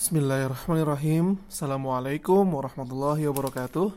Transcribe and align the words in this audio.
Bismillahirrahmanirrahim. 0.00 1.36
Assalamualaikum 1.44 2.40
warahmatullahi 2.40 3.20
wabarakatuh. 3.28 3.92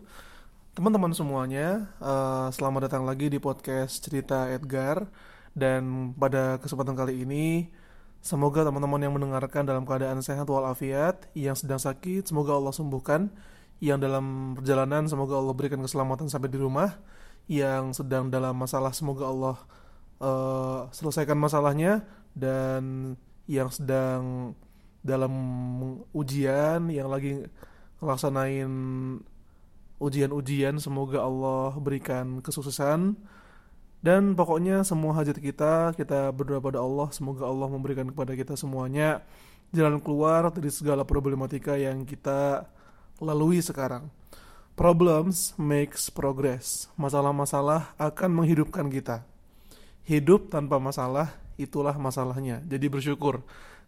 Teman-teman 0.76 1.16
semuanya 1.16 1.88
uh, 2.04 2.52
Selamat 2.52 2.92
datang 2.92 3.08
lagi 3.08 3.32
di 3.32 3.40
podcast 3.40 4.04
Cerita 4.04 4.52
Edgar. 4.52 5.08
Dan 5.56 6.12
pada 6.12 6.60
kesempatan 6.60 7.00
kali 7.00 7.24
ini 7.24 7.72
Semoga 8.20 8.68
teman-teman 8.68 9.00
yang 9.00 9.16
mendengarkan 9.16 9.64
dalam 9.64 9.88
keadaan 9.88 10.20
sehat 10.20 10.44
walafiat 10.52 11.24
Yang 11.40 11.64
sedang 11.64 11.80
sakit 11.80 12.28
semoga 12.28 12.52
Allah 12.52 12.76
sembuhkan. 12.76 13.32
Yang 13.80 14.04
dalam 14.04 14.60
perjalanan 14.60 15.08
semoga 15.08 15.40
Allah 15.40 15.56
berikan 15.56 15.80
keselamatan 15.80 16.28
sampai 16.28 16.52
di 16.52 16.60
rumah. 16.60 17.00
Yang 17.48 18.04
sedang 18.04 18.28
dalam 18.28 18.60
masalah 18.60 18.92
semoga 18.92 19.24
Allah 19.32 19.56
uh, 20.20 20.92
selesaikan 20.92 21.40
masalahnya. 21.40 22.04
Dan 22.36 23.16
yang 23.48 23.72
sedang 23.72 24.52
dalam 25.04 25.34
ujian 26.16 26.88
yang 26.88 27.12
lagi 27.12 27.44
ngelaksanain 28.00 28.72
ujian-ujian 30.00 30.80
semoga 30.80 31.24
Allah 31.24 31.76
berikan 31.78 32.40
kesuksesan 32.40 33.16
dan 34.04 34.36
pokoknya 34.36 34.84
semua 34.84 35.16
hajat 35.16 35.40
kita 35.40 35.96
kita 35.96 36.32
berdoa 36.32 36.60
pada 36.60 36.80
Allah 36.80 37.12
semoga 37.12 37.48
Allah 37.48 37.68
memberikan 37.72 38.08
kepada 38.12 38.36
kita 38.36 38.56
semuanya 38.56 39.24
jalan 39.74 39.98
keluar 40.00 40.48
dari 40.54 40.70
segala 40.70 41.02
problematika 41.02 41.74
yang 41.74 42.06
kita 42.06 42.70
lalui 43.18 43.60
sekarang. 43.60 44.08
Problems 44.78 45.58
makes 45.58 46.14
progress. 46.14 46.90
Masalah-masalah 46.98 47.98
akan 47.98 48.30
menghidupkan 48.34 48.90
kita. 48.90 49.26
Hidup 50.06 50.50
tanpa 50.54 50.78
masalah 50.78 51.34
itulah 51.58 51.94
masalahnya. 51.98 52.62
Jadi 52.66 52.86
bersyukur 52.90 53.42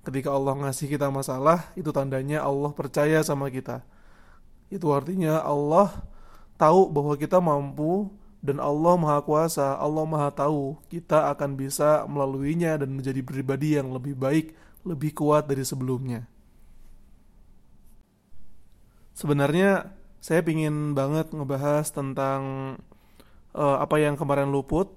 Ketika 0.06 0.30
Allah 0.30 0.54
ngasih 0.54 0.86
kita 0.86 1.10
masalah, 1.10 1.66
itu 1.74 1.90
tandanya 1.90 2.46
Allah 2.46 2.70
percaya 2.70 3.26
sama 3.26 3.50
kita. 3.50 3.82
Itu 4.70 4.94
artinya 4.94 5.42
Allah 5.42 5.90
tahu 6.62 6.94
bahwa 6.94 7.18
kita 7.18 7.42
mampu 7.42 8.14
dan 8.46 8.62
Allah 8.62 8.94
Maha 9.02 9.20
Kuasa, 9.26 9.74
Allah 9.74 10.06
Maha 10.06 10.30
Tahu 10.30 10.78
kita 10.94 11.34
akan 11.34 11.58
bisa 11.58 12.06
melaluinya 12.06 12.78
dan 12.78 12.94
menjadi 12.94 13.26
pribadi 13.26 13.74
yang 13.74 13.90
lebih 13.90 14.14
baik, 14.14 14.54
lebih 14.86 15.18
kuat 15.18 15.50
dari 15.50 15.66
sebelumnya. 15.66 16.30
Sebenarnya 19.18 19.90
saya 20.22 20.46
pingin 20.46 20.94
banget 20.94 21.34
ngebahas 21.34 21.90
tentang 21.90 22.42
uh, 23.58 23.78
apa 23.82 23.98
yang 23.98 24.14
kemarin 24.14 24.54
luput, 24.54 24.94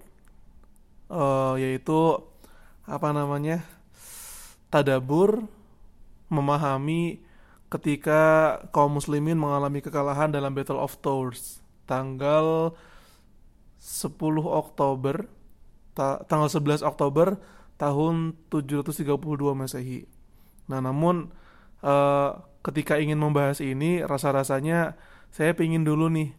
uh, 1.08 1.56
yaitu 1.56 2.20
apa 2.84 3.08
namanya 3.16 3.64
tadabur 4.69 5.48
memahami 6.28 7.24
ketika 7.69 8.56
kaum 8.72 8.97
muslimin 8.97 9.36
mengalami 9.36 9.84
kekalahan 9.84 10.33
dalam 10.33 10.52
Battle 10.56 10.80
of 10.80 10.97
Tours 11.05 11.61
tanggal 11.84 12.77
10 13.80 14.12
Oktober 14.44 15.28
ta 15.92 16.24
tanggal 16.24 16.48
11 16.48 16.84
Oktober 16.84 17.36
tahun 17.80 18.36
732 18.50 19.05
Masehi. 19.55 20.05
Nah, 20.69 20.83
namun 20.83 21.33
uh, 21.80 22.42
ketika 22.64 23.00
ingin 23.00 23.16
membahas 23.16 23.62
ini 23.62 24.05
rasa-rasanya 24.05 24.98
saya 25.33 25.52
pingin 25.55 25.86
dulu 25.86 26.11
nih 26.12 26.34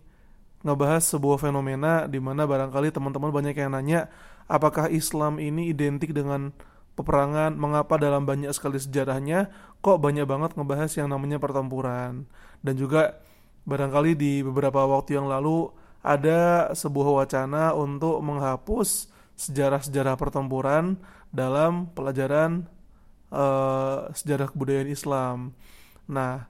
ngebahas 0.65 1.15
sebuah 1.15 1.39
fenomena 1.39 2.05
di 2.05 2.19
mana 2.19 2.43
barangkali 2.43 2.91
teman-teman 2.91 3.31
banyak 3.31 3.55
yang 3.55 3.71
nanya 3.71 4.11
apakah 4.51 4.91
Islam 4.91 5.39
ini 5.39 5.71
identik 5.71 6.11
dengan 6.11 6.51
peperangan, 6.99 7.55
mengapa 7.55 7.95
dalam 7.95 8.27
banyak 8.27 8.51
sekali 8.51 8.75
sejarahnya 8.75 9.47
kok 9.79 10.03
banyak 10.03 10.27
banget 10.27 10.59
ngebahas 10.59 10.91
yang 10.99 11.07
namanya 11.07 11.39
pertempuran. 11.39 12.27
Dan 12.59 12.75
juga 12.75 13.23
barangkali 13.63 14.11
di 14.19 14.33
beberapa 14.43 14.83
waktu 14.83 15.15
yang 15.15 15.31
lalu 15.31 15.71
ada 16.03 16.71
sebuah 16.75 17.23
wacana 17.23 17.71
untuk 17.71 18.19
menghapus 18.19 19.07
sejarah-sejarah 19.39 20.19
pertempuran 20.19 20.99
dalam 21.31 21.87
pelajaran 21.95 22.67
uh, 23.31 24.11
sejarah 24.11 24.51
kebudayaan 24.51 24.91
Islam. 24.91 25.37
Nah, 26.11 26.49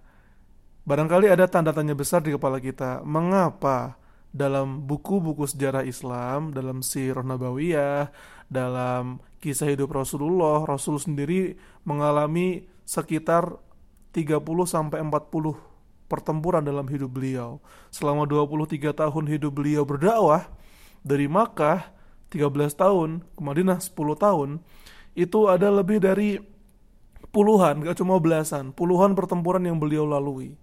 barangkali 0.90 1.29
ada 1.29 1.46
tanda 1.46 1.69
tanya 1.69 1.94
besar 1.94 2.25
di 2.25 2.34
kepala 2.34 2.57
kita, 2.57 3.06
mengapa 3.06 4.00
dalam 4.29 4.85
buku-buku 4.85 5.46
sejarah 5.50 5.85
Islam, 5.85 6.53
dalam 6.53 6.85
Sirah 6.85 7.25
Nabawiyah, 7.25 8.13
dalam 8.50 9.22
kisah 9.39 9.72
hidup 9.72 9.95
Rasulullah, 9.95 10.63
Rasul 10.67 11.00
sendiri 11.00 11.55
mengalami 11.88 12.67
sekitar 12.83 13.55
30 14.11 14.44
sampai 14.67 15.00
40 15.00 15.55
pertempuran 16.09 16.66
dalam 16.66 16.85
hidup 16.89 17.09
beliau. 17.13 17.63
Selama 17.94 18.28
23 18.28 18.91
tahun 18.91 19.25
hidup 19.29 19.51
beliau 19.55 19.88
berdakwah 19.88 20.49
dari 21.05 21.29
Makkah 21.29 21.95
13 22.33 22.51
tahun 22.75 23.09
ke 23.38 23.41
Madinah 23.41 23.79
10 23.79 23.95
tahun 23.95 24.49
itu 25.17 25.39
ada 25.49 25.69
lebih 25.73 26.01
dari 26.01 26.38
puluhan, 27.29 27.85
gak 27.85 27.97
cuma 28.01 28.17
belasan, 28.17 28.73
puluhan 28.73 29.13
pertempuran 29.13 29.61
yang 29.66 29.78
beliau 29.78 30.05
lalui. 30.05 30.57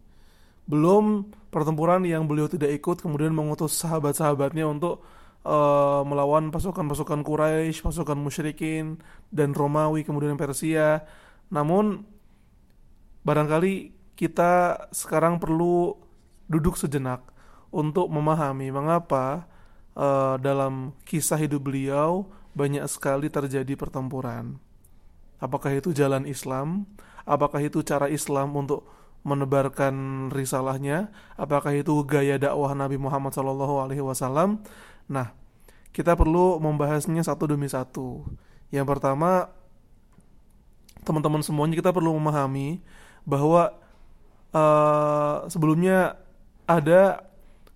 Belum 0.66 1.30
pertempuran 1.54 2.02
yang 2.02 2.26
beliau 2.26 2.50
tidak 2.50 2.74
ikut 2.82 2.98
kemudian 2.98 3.30
mengutus 3.30 3.78
sahabat-sahabatnya 3.78 4.66
untuk 4.66 5.06
uh, 5.46 6.02
melawan 6.02 6.50
pasukan-pasukan 6.50 7.22
Quraisy, 7.22 7.86
pasukan 7.86 8.18
musyrikin 8.18 8.98
dan 9.30 9.54
Romawi 9.54 10.02
kemudian 10.02 10.34
Persia. 10.34 11.06
Namun 11.54 12.02
barangkali 13.22 13.94
kita 14.18 14.86
sekarang 14.90 15.38
perlu 15.38 15.94
duduk 16.50 16.74
sejenak 16.74 17.22
untuk 17.70 18.10
memahami 18.10 18.74
mengapa 18.74 19.46
uh, 19.94 20.34
dalam 20.42 20.94
kisah 21.06 21.38
hidup 21.38 21.70
beliau 21.70 22.26
banyak 22.56 22.82
sekali 22.90 23.30
terjadi 23.30 23.78
pertempuran. 23.78 24.58
Apakah 25.36 25.76
itu 25.76 25.92
jalan 25.92 26.24
Islam? 26.24 26.88
Apakah 27.28 27.60
itu 27.60 27.84
cara 27.84 28.08
Islam 28.08 28.56
untuk 28.56 28.88
menebarkan 29.26 30.28
risalahnya? 30.32 31.12
Apakah 31.36 31.76
itu 31.76 31.92
gaya 32.08 32.40
dakwah 32.40 32.72
Nabi 32.72 32.96
Muhammad 32.96 33.34
SAW? 33.34 34.62
Nah, 35.06 35.32
kita 35.94 36.12
perlu 36.12 36.60
membahasnya 36.60 37.24
satu 37.24 37.48
demi 37.48 37.70
satu. 37.70 38.26
Yang 38.68 38.86
pertama, 38.96 39.48
teman-teman 41.06 41.40
semuanya 41.40 41.78
kita 41.78 41.94
perlu 41.94 42.12
memahami 42.18 42.82
bahwa 43.22 43.72
uh, 44.50 45.46
sebelumnya 45.46 46.18
ada 46.66 47.22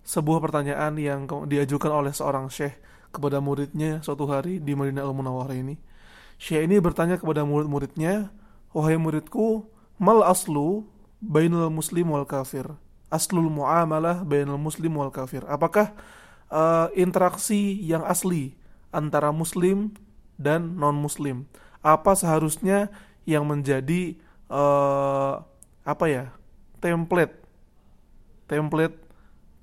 sebuah 0.03 0.43
pertanyaan 0.43 0.99
yang 0.99 1.25
diajukan 1.47 1.91
oleh 1.95 2.11
seorang 2.11 2.51
syekh 2.51 2.75
kepada 3.15 3.39
muridnya 3.39 4.03
suatu 4.03 4.27
hari 4.27 4.59
di 4.59 4.75
Madinah 4.75 5.07
Al 5.07 5.15
Munawwarah 5.15 5.55
ini. 5.55 5.79
Syekh 6.41 6.67
ini 6.67 6.83
bertanya 6.83 7.21
kepada 7.21 7.47
murid-muridnya, 7.47 8.33
"Wahai 8.75 8.99
muridku, 8.99 9.67
mal 10.01 10.27
aslu 10.27 10.89
bainal 11.23 11.71
muslim 11.71 12.11
wal 12.11 12.27
kafir?" 12.27 12.67
Aslul 13.11 13.51
muamalah 13.51 14.23
bainal 14.23 14.59
muslim 14.59 14.95
wal 14.95 15.11
kafir. 15.11 15.43
Apakah 15.51 15.95
uh, 16.50 16.93
interaksi 16.99 17.78
yang 17.81 18.05
asli 18.05 18.59
antara 18.91 19.31
muslim 19.31 19.94
dan 20.37 20.77
non 20.77 20.99
muslim 20.99 21.47
apa 21.81 22.12
seharusnya 22.12 22.93
yang 23.25 23.49
menjadi 23.49 24.19
uh, 24.53 25.41
apa 25.87 26.05
ya 26.10 26.25
template? 26.83 27.41
Template 28.50 28.99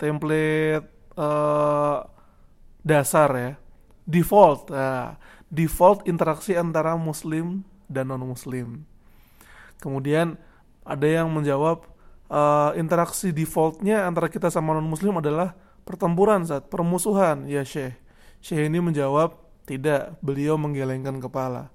template 0.00 0.86
uh, 1.14 2.08
dasar 2.82 3.30
ya. 3.36 3.52
Default. 4.08 4.72
Nah, 4.72 5.20
default 5.52 6.08
interaksi 6.08 6.56
antara 6.56 6.96
muslim 6.96 7.64
dan 7.88 8.08
non 8.08 8.24
muslim 8.24 8.88
kemudian 9.80 10.36
ada 10.82 11.06
yang 11.06 11.30
menjawab 11.30 11.86
uh, 12.30 12.74
interaksi 12.74 13.30
defaultnya 13.30 14.04
antara 14.04 14.26
kita 14.28 14.50
sama 14.50 14.76
non 14.76 14.86
muslim 14.86 15.18
adalah 15.18 15.54
pertempuran 15.88 16.44
saat 16.44 16.68
permusuhan 16.68 17.48
ya 17.48 17.64
Syekh. 17.64 17.96
Syekh 18.44 18.68
ini 18.68 18.84
menjawab 18.84 19.40
tidak, 19.64 20.20
beliau 20.20 20.60
menggelengkan 20.60 21.16
kepala. 21.16 21.72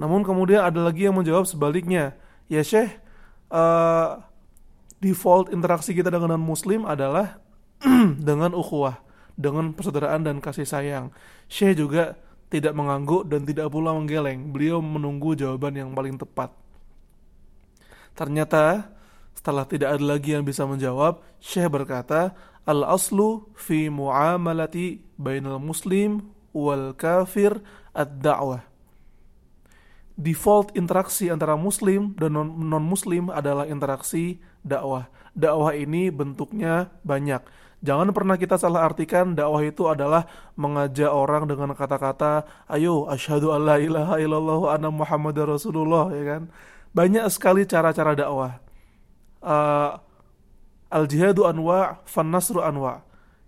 Namun 0.00 0.24
kemudian 0.24 0.64
ada 0.64 0.80
lagi 0.80 1.04
yang 1.04 1.20
menjawab 1.20 1.44
sebaliknya, 1.44 2.16
ya 2.48 2.64
Syekh, 2.64 2.96
uh, 3.52 4.24
default 5.04 5.52
interaksi 5.52 5.92
kita 5.92 6.08
dengan 6.08 6.40
muslim 6.40 6.88
adalah 6.88 7.36
dengan 8.28 8.56
ukhuwah, 8.56 9.04
dengan 9.36 9.76
persaudaraan 9.76 10.24
dan 10.24 10.40
kasih 10.40 10.64
sayang. 10.64 11.12
Syekh 11.52 11.76
juga 11.76 12.16
tidak 12.48 12.72
mengangguk 12.72 13.28
dan 13.28 13.44
tidak 13.44 13.68
pula 13.68 13.92
menggeleng. 13.92 14.48
Beliau 14.48 14.80
menunggu 14.80 15.36
jawaban 15.36 15.76
yang 15.76 15.90
paling 15.92 16.16
tepat. 16.16 16.52
Ternyata 18.16 18.96
setelah 19.36 19.68
tidak 19.68 20.00
ada 20.00 20.04
lagi 20.16 20.32
yang 20.32 20.42
bisa 20.42 20.64
menjawab, 20.64 21.20
Syekh 21.36 21.68
berkata, 21.68 22.32
Al-aslu 22.66 23.46
fi 23.54 23.86
muamalati 23.86 24.98
bainal 25.14 25.62
muslim 25.62 26.34
wal 26.50 26.92
kafir 26.98 27.62
ad-da'wah. 27.94 28.66
default 30.16 30.72
interaksi 30.72 31.28
antara 31.28 31.54
muslim 31.60 32.16
dan 32.16 32.32
non 32.40 32.84
muslim 32.84 33.28
adalah 33.28 33.68
interaksi 33.68 34.40
dakwah. 34.64 35.12
Dakwah 35.36 35.76
ini 35.76 36.08
bentuknya 36.08 36.88
banyak. 37.04 37.44
Jangan 37.84 38.08
pernah 38.16 38.40
kita 38.40 38.56
salah 38.56 38.88
artikan 38.88 39.36
dakwah 39.36 39.60
itu 39.60 39.84
adalah 39.84 40.24
mengajak 40.56 41.12
orang 41.12 41.44
dengan 41.44 41.76
kata-kata, 41.76 42.48
ayo 42.72 43.04
asyhadu 43.12 43.52
alla 43.52 43.76
ilaha 43.76 44.16
illallah 44.16 44.72
anna 44.72 44.88
muhammadar 44.88 45.44
rasulullah 45.44 46.08
ya 46.16 46.24
kan. 46.24 46.42
Banyak 46.96 47.28
sekali 47.28 47.68
cara-cara 47.68 48.16
dakwah. 48.16 48.56
Uh, 49.44 50.00
al 50.90 51.04
jihadu 51.10 51.46
anwa, 51.46 52.02
fan 52.06 52.30
nasru 52.30 52.62
anwa. 52.62 53.02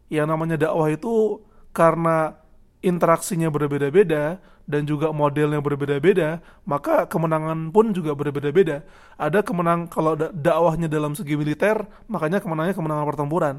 Yang 0.08 0.26
namanya 0.30 0.56
dakwah 0.56 0.88
itu 0.88 1.44
karena 1.76 2.38
interaksinya 2.80 3.50
berbeda-beda 3.50 4.38
dan 4.68 4.84
juga 4.84 5.10
modelnya 5.10 5.64
berbeda-beda, 5.64 6.44
maka 6.68 7.08
kemenangan 7.08 7.72
pun 7.72 7.96
juga 7.96 8.12
berbeda-beda. 8.12 8.84
Ada 9.16 9.40
kemenang 9.40 9.88
kalau 9.88 10.14
dakwahnya 10.16 10.92
dalam 10.92 11.16
segi 11.16 11.34
militer, 11.40 11.88
makanya 12.04 12.44
kemenangannya 12.44 12.76
kemenangan 12.76 13.06
pertempuran. 13.08 13.54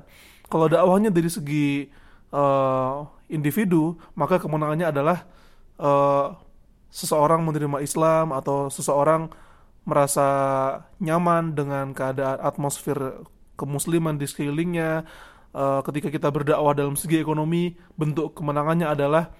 Kalau 0.46 0.70
dakwahnya 0.70 1.10
dari 1.10 1.30
segi 1.30 1.90
uh, 2.30 3.10
individu, 3.26 3.98
maka 4.14 4.38
kemenangannya 4.38 4.90
adalah 4.90 5.26
uh, 5.81 6.38
seseorang 6.90 7.42
menerima 7.46 7.81
Islam 7.81 8.34
atau 8.34 8.70
seseorang 8.70 9.30
merasa 9.86 10.28
nyaman 11.02 11.58
dengan 11.58 11.94
keadaan 11.98 12.38
atmosfer 12.46 13.26
kemusliman 13.59 14.15
di 14.15 14.23
sekelilingnya, 14.23 15.03
uh, 15.51 15.83
ketika 15.83 16.07
kita 16.07 16.31
berdakwah 16.31 16.71
dalam 16.71 16.95
segi 16.95 17.19
ekonomi, 17.19 17.75
bentuk 18.00 18.31
kemenangannya 18.39 18.88
adalah 18.88 19.35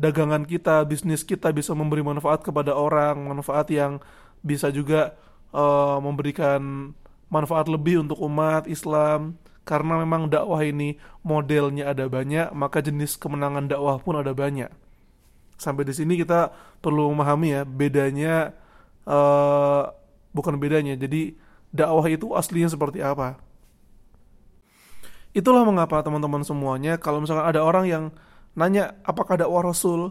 dagangan 0.00 0.48
kita, 0.48 0.88
bisnis 0.88 1.20
kita 1.28 1.52
bisa 1.52 1.76
memberi 1.76 2.00
manfaat 2.00 2.40
kepada 2.40 2.72
orang, 2.72 3.20
manfaat 3.20 3.68
yang 3.68 4.00
bisa 4.40 4.72
juga 4.72 5.12
uh, 5.52 6.00
memberikan 6.00 6.96
manfaat 7.28 7.68
lebih 7.68 8.00
untuk 8.00 8.16
umat 8.24 8.64
Islam. 8.64 9.36
Karena 9.60 10.00
memang 10.02 10.26
dakwah 10.26 10.64
ini 10.64 10.96
modelnya 11.22 11.92
ada 11.92 12.08
banyak, 12.08 12.50
maka 12.56 12.80
jenis 12.80 13.20
kemenangan 13.20 13.68
dakwah 13.70 14.00
pun 14.00 14.18
ada 14.18 14.32
banyak. 14.32 14.72
Sampai 15.60 15.84
di 15.84 15.92
sini 15.92 16.16
kita 16.16 16.50
perlu 16.80 17.12
memahami 17.12 17.60
ya 17.60 17.62
bedanya 17.68 18.56
uh, 19.04 19.84
bukan 20.32 20.56
bedanya. 20.56 20.96
Jadi 20.96 21.36
dakwah 21.70 22.06
itu 22.10 22.34
aslinya 22.34 22.70
seperti 22.70 23.02
apa? 23.02 23.38
Itulah 25.30 25.62
mengapa 25.62 26.02
teman-teman 26.02 26.42
semuanya 26.42 26.98
kalau 26.98 27.22
misalkan 27.22 27.46
ada 27.46 27.62
orang 27.62 27.86
yang 27.86 28.04
nanya 28.58 28.98
apakah 29.06 29.38
dakwah 29.38 29.62
Rasul 29.62 30.10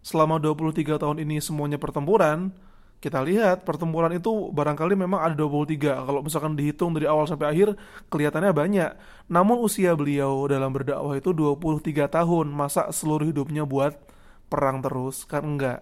selama 0.00 0.38
23 0.38 0.96
tahun 0.96 1.18
ini 1.20 1.42
semuanya 1.42 1.76
pertempuran, 1.76 2.54
kita 3.00 3.24
lihat 3.24 3.64
pertempuran 3.64 4.12
itu 4.12 4.52
barangkali 4.52 4.92
memang 4.92 5.24
ada 5.24 5.32
23. 5.32 6.04
Kalau 6.04 6.20
misalkan 6.20 6.52
dihitung 6.52 6.92
dari 6.92 7.08
awal 7.08 7.24
sampai 7.24 7.48
akhir 7.48 7.68
kelihatannya 8.12 8.52
banyak. 8.52 8.90
Namun 9.32 9.64
usia 9.64 9.96
beliau 9.96 10.44
dalam 10.44 10.68
berdakwah 10.68 11.16
itu 11.16 11.32
23 11.32 12.12
tahun. 12.12 12.52
Masa 12.52 12.92
seluruh 12.92 13.32
hidupnya 13.32 13.64
buat 13.64 13.96
perang 14.52 14.84
terus? 14.84 15.24
Kan 15.24 15.56
enggak. 15.56 15.80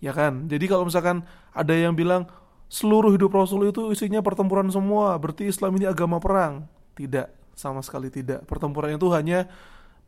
Ya 0.00 0.16
kan? 0.16 0.48
Jadi 0.48 0.64
kalau 0.72 0.88
misalkan 0.88 1.28
ada 1.52 1.76
yang 1.76 1.92
bilang 1.92 2.32
seluruh 2.72 3.12
hidup 3.12 3.36
Rasul 3.36 3.68
itu 3.68 3.92
isinya 3.92 4.24
pertempuran 4.24 4.72
semua, 4.72 5.12
berarti 5.20 5.44
Islam 5.44 5.76
ini 5.76 5.84
agama 5.84 6.16
perang. 6.16 6.64
Tidak, 6.96 7.52
sama 7.52 7.84
sekali 7.84 8.08
tidak. 8.08 8.48
Pertempuran 8.48 8.96
itu 8.96 9.12
hanya 9.12 9.44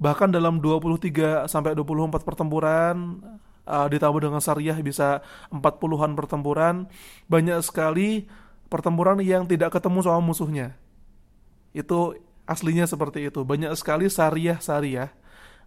bahkan 0.00 0.32
dalam 0.32 0.64
23 0.64 1.44
sampai 1.44 1.76
24 1.76 2.24
pertempuran 2.24 3.20
uh, 3.68 3.86
ditambah 3.92 4.20
dengan 4.24 4.40
syariah 4.40 4.80
bisa 4.80 5.20
40-an 5.52 6.16
pertempuran, 6.16 6.88
banyak 7.28 7.60
sekali 7.60 8.24
pertempuran 8.72 9.20
yang 9.20 9.44
tidak 9.44 9.76
ketemu 9.76 10.00
sama 10.00 10.24
musuhnya. 10.24 10.72
Itu 11.76 12.16
aslinya 12.48 12.88
seperti 12.88 13.28
itu. 13.28 13.44
Banyak 13.44 13.76
sekali 13.76 14.08
syariah-syariah 14.08 15.12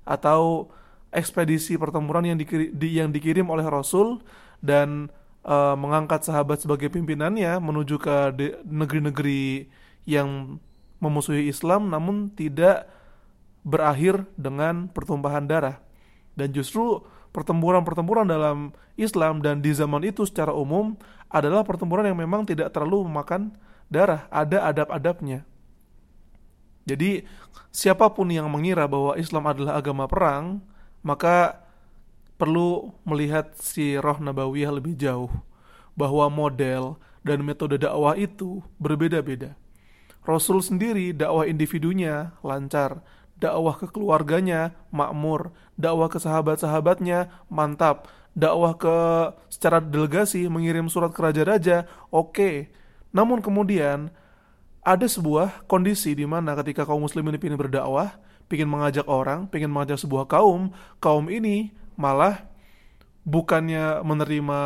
atau 0.02 0.74
ekspedisi 1.14 1.78
pertempuran 1.78 2.26
yang 2.26 2.38
dikirim, 2.42 2.74
di, 2.74 2.88
yang 2.98 3.14
dikirim 3.14 3.46
oleh 3.54 3.70
Rasul 3.70 4.18
dan 4.66 5.14
uh, 5.48 5.74
mengangkat 5.80 6.28
sahabat 6.28 6.62
sebagai 6.62 6.92
pimpinannya 6.92 7.58
menuju 7.64 7.96
ke 7.98 8.36
negeri-negeri 8.68 9.72
yang 10.04 10.60
memusuhi 11.00 11.48
Islam 11.48 11.88
namun 11.88 12.28
tidak 12.36 12.92
berakhir 13.64 14.28
dengan 14.36 14.92
pertumpahan 14.92 15.48
darah. 15.48 15.80
Dan 16.38 16.54
justru 16.54 17.02
pertempuran-pertempuran 17.34 18.30
dalam 18.30 18.72
Islam 18.96 19.42
dan 19.42 19.64
di 19.64 19.74
zaman 19.74 20.06
itu 20.06 20.24
secara 20.24 20.54
umum 20.54 20.94
adalah 21.28 21.66
pertempuran 21.66 22.08
yang 22.08 22.18
memang 22.18 22.48
tidak 22.48 22.72
terlalu 22.72 23.10
memakan 23.10 23.52
darah, 23.92 24.30
ada 24.32 24.68
adab-adabnya. 24.72 25.44
Jadi 26.88 27.28
siapa 27.68 28.08
pun 28.16 28.32
yang 28.32 28.48
mengira 28.48 28.88
bahwa 28.88 29.20
Islam 29.20 29.44
adalah 29.44 29.76
agama 29.76 30.08
perang, 30.08 30.64
maka 31.04 31.67
perlu 32.38 32.94
melihat 33.04 33.54
si 33.58 33.98
roh 33.98 34.22
nabawiyah 34.22 34.72
lebih 34.72 34.94
jauh 34.94 35.30
bahwa 35.98 36.30
model 36.30 37.02
dan 37.26 37.42
metode 37.42 37.82
dakwah 37.82 38.14
itu 38.14 38.62
berbeda-beda. 38.78 39.58
Rasul 40.24 40.62
sendiri 40.62 41.12
dakwah 41.12 41.50
individunya 41.50 42.38
lancar, 42.46 43.02
dakwah 43.42 43.76
ke 43.76 43.90
keluarganya 43.90 44.78
makmur, 44.94 45.52
dakwah 45.76 46.08
ke 46.08 46.22
sahabat-sahabatnya 46.22 47.34
mantap, 47.50 48.06
dakwah 48.38 48.78
ke 48.78 48.96
secara 49.50 49.82
delegasi 49.82 50.46
mengirim 50.46 50.88
surat 50.88 51.10
ke 51.10 51.20
raja-raja 51.20 51.90
oke. 52.14 52.34
Okay. 52.38 52.56
Namun 53.10 53.42
kemudian 53.42 54.14
ada 54.86 55.08
sebuah 55.10 55.66
kondisi 55.66 56.14
di 56.14 56.24
mana 56.24 56.54
ketika 56.60 56.86
kaum 56.86 57.02
muslimin 57.02 57.36
ingin 57.36 57.58
berdakwah, 57.58 58.20
ingin 58.52 58.70
mengajak 58.70 59.10
orang, 59.10 59.50
ingin 59.52 59.72
mengajak 59.74 59.98
sebuah 60.00 60.30
kaum, 60.30 60.70
kaum 61.02 61.28
ini 61.28 61.74
malah 61.98 62.48
bukannya 63.28 64.00
menerima 64.08 64.60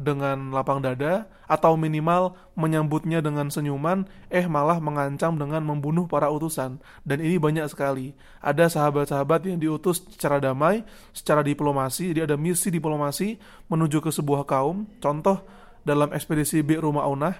dengan 0.00 0.48
lapang 0.48 0.80
dada 0.80 1.28
atau 1.44 1.76
minimal 1.76 2.32
menyambutnya 2.56 3.20
dengan 3.20 3.52
senyuman, 3.52 4.08
eh 4.32 4.48
malah 4.48 4.80
mengancam 4.80 5.36
dengan 5.36 5.60
membunuh 5.60 6.08
para 6.08 6.32
utusan. 6.32 6.80
Dan 7.04 7.20
ini 7.20 7.36
banyak 7.36 7.68
sekali. 7.68 8.16
Ada 8.40 8.72
sahabat-sahabat 8.72 9.44
yang 9.44 9.60
diutus 9.60 10.00
secara 10.08 10.40
damai, 10.40 10.88
secara 11.12 11.44
diplomasi, 11.44 12.16
jadi 12.16 12.24
ada 12.24 12.40
misi 12.40 12.72
diplomasi 12.72 13.36
menuju 13.68 14.00
ke 14.00 14.08
sebuah 14.08 14.48
kaum. 14.48 14.88
Contoh 14.96 15.44
dalam 15.84 16.08
ekspedisi 16.16 16.64
Bi'ru 16.64 16.88
Ma'unah, 16.96 17.36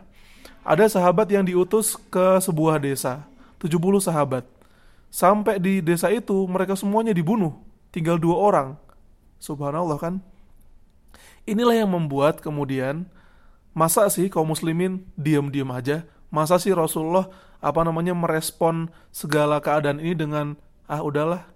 ada 0.69 0.85
sahabat 0.85 1.33
yang 1.33 1.49
diutus 1.49 1.97
ke 1.97 2.37
sebuah 2.45 2.77
desa, 2.77 3.25
70 3.57 4.05
sahabat. 4.05 4.45
Sampai 5.09 5.57
di 5.57 5.81
desa 5.81 6.13
itu 6.13 6.45
mereka 6.45 6.77
semuanya 6.77 7.17
dibunuh, 7.17 7.57
tinggal 7.89 8.21
dua 8.21 8.37
orang. 8.37 8.69
Subhanallah 9.43 9.99
kan? 9.99 10.15
Inilah 11.43 11.83
yang 11.83 11.91
membuat 11.91 12.39
kemudian 12.39 13.11
masa 13.75 14.07
sih 14.07 14.31
kaum 14.31 14.55
muslimin 14.55 15.03
diam-diam 15.19 15.67
aja? 15.75 16.07
Masa 16.31 16.63
sih 16.63 16.71
Rasulullah 16.71 17.27
apa 17.59 17.83
namanya 17.83 18.15
merespon 18.15 18.87
segala 19.11 19.59
keadaan 19.59 19.99
ini 19.99 20.15
dengan 20.15 20.55
ah 20.87 21.03
udahlah. 21.03 21.51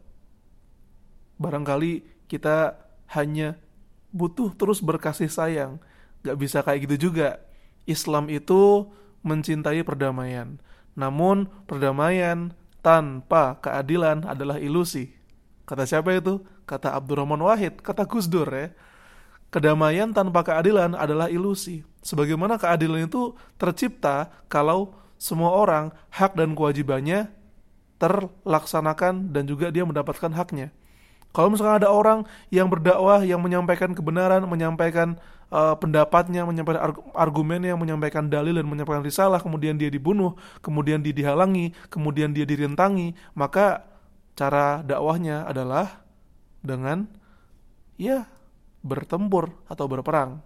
Barangkali 1.38 2.02
kita 2.26 2.74
hanya 3.14 3.54
butuh 4.10 4.50
terus 4.58 4.82
berkasih 4.82 5.30
sayang. 5.30 5.78
Gak 6.26 6.42
bisa 6.42 6.66
kayak 6.66 6.90
gitu 6.90 7.06
juga. 7.06 7.38
Islam 7.86 8.26
itu 8.26 8.90
mencintai 9.22 9.86
perdamaian. 9.86 10.58
Namun 10.98 11.46
perdamaian 11.70 12.50
tanpa 12.82 13.62
keadilan 13.62 14.26
adalah 14.26 14.58
ilusi. 14.58 15.14
Kata 15.70 15.86
siapa 15.86 16.18
itu? 16.18 16.42
Kata 16.66 16.98
Abdurrahman 16.98 17.40
Wahid, 17.40 17.78
kata 17.78 18.04
Gus 18.04 18.26
Dur 18.26 18.50
ya 18.50 18.74
kedamaian 19.50 20.10
tanpa 20.10 20.42
keadilan 20.42 20.98
adalah 20.98 21.30
ilusi. 21.30 21.86
Sebagaimana 22.02 22.58
keadilan 22.60 23.06
itu 23.06 23.34
tercipta 23.58 24.30
kalau 24.52 24.94
semua 25.16 25.54
orang 25.56 25.94
hak 26.12 26.36
dan 26.36 26.52
kewajibannya 26.52 27.32
terlaksanakan 27.96 29.32
dan 29.32 29.48
juga 29.48 29.72
dia 29.72 29.88
mendapatkan 29.88 30.28
haknya. 30.36 30.68
Kalau 31.32 31.52
misalnya 31.52 31.84
ada 31.84 31.90
orang 31.92 32.24
yang 32.48 32.68
berdakwah, 32.68 33.20
yang 33.20 33.40
menyampaikan 33.44 33.92
kebenaran, 33.92 34.44
menyampaikan 34.48 35.20
uh, 35.52 35.76
pendapatnya, 35.76 36.48
menyampaikan 36.48 36.96
argumennya, 37.12 37.76
menyampaikan 37.76 38.28
dalil 38.28 38.56
dan 38.56 38.64
menyampaikan 38.64 39.04
risalah, 39.04 39.40
kemudian 39.40 39.76
dia 39.76 39.92
dibunuh, 39.92 40.32
kemudian 40.64 41.04
dia 41.04 41.12
dihalangi, 41.12 41.76
kemudian 41.92 42.32
dia 42.32 42.48
dirintangi, 42.48 43.12
maka 43.36 43.84
cara 44.32 44.80
dakwahnya 44.80 45.44
adalah 45.44 46.05
dengan 46.66 47.06
ya 47.96 48.26
bertempur 48.82 49.54
atau 49.70 49.86
berperang. 49.86 50.42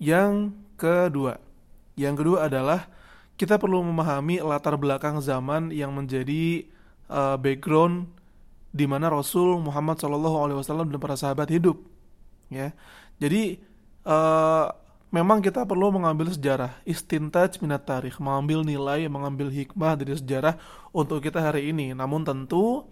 Yang 0.00 0.56
kedua, 0.80 1.36
yang 1.92 2.16
kedua 2.16 2.48
adalah 2.48 2.88
kita 3.36 3.60
perlu 3.60 3.84
memahami 3.84 4.40
latar 4.40 4.80
belakang 4.80 5.20
zaman 5.20 5.68
yang 5.68 5.92
menjadi 5.92 6.64
uh, 7.12 7.36
background 7.36 8.08
di 8.72 8.88
mana 8.88 9.12
Rasul 9.12 9.60
Muhammad 9.60 10.00
SAW 10.00 10.88
dan 10.88 10.96
para 10.96 11.20
sahabat 11.20 11.52
hidup. 11.52 11.76
Ya, 12.48 12.72
jadi 13.20 13.60
uh, 14.08 14.72
memang 15.10 15.42
kita 15.42 15.66
perlu 15.66 15.90
mengambil 15.90 16.30
sejarah, 16.30 16.78
istintaj 16.86 17.58
minat 17.58 17.82
tarikh, 17.82 18.16
mengambil 18.22 18.62
nilai, 18.62 19.10
mengambil 19.10 19.50
hikmah 19.50 19.98
dari 19.98 20.16
sejarah 20.16 20.56
untuk 20.94 21.22
kita 21.22 21.42
hari 21.42 21.74
ini. 21.74 21.92
Namun 21.92 22.22
tentu 22.22 22.86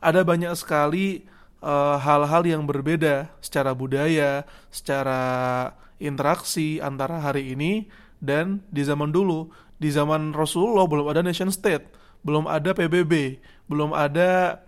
ada 0.00 0.24
banyak 0.24 0.52
sekali 0.56 1.28
eh, 1.60 1.96
hal-hal 2.00 2.42
uh, 2.44 2.50
yang 2.50 2.64
berbeda 2.64 3.28
secara 3.44 3.76
budaya, 3.76 4.48
secara 4.72 5.20
interaksi 6.00 6.80
antara 6.80 7.20
hari 7.20 7.52
ini 7.52 7.92
dan 8.24 8.64
di 8.72 8.80
zaman 8.80 9.12
dulu 9.12 9.52
di 9.76 9.92
zaman 9.92 10.32
Rasulullah 10.32 10.88
belum 10.88 11.08
ada 11.08 11.20
nation 11.24 11.48
state, 11.52 11.88
belum 12.24 12.48
ada 12.48 12.76
PBB, 12.76 13.40
belum 13.68 13.96
ada 13.96 14.60